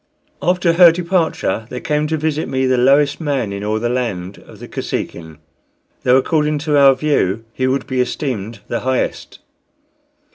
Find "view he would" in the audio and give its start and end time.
6.95-7.85